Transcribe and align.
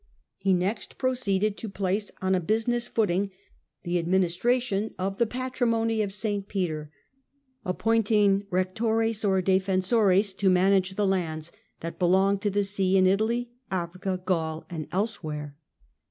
He 0.39 0.51
next 0.51 0.97
proceeded 0.97 1.57
to 1.57 1.69
place 1.69 2.09
on 2.23 2.33
a 2.33 2.39
business 2.39 2.87
footing 2.87 3.29
the 3.83 4.01
idministration 4.03 4.95
of 4.97 5.19
the" 5.19 5.27
Patrimony 5.37 6.01
of 6.01 6.11
St. 6.11 6.47
Peter," 6.47 6.89
appoint 7.63 8.09
ing 8.09 8.47
rectores 8.49 9.23
or 9.23 9.43
defensores 9.43 10.35
to 10.37 10.49
manage 10.49 10.95
the 10.95 11.05
lands 11.05 11.51
that 11.81 11.99
be 11.99 12.05
onged 12.07 12.41
to 12.41 12.49
the 12.49 12.63
see, 12.63 12.97
in 12.97 13.05
Italy, 13.05 13.51
Africa, 13.69 14.19
Gaul 14.25 14.65
and 14.71 14.87
elsewhere. 14.91 15.55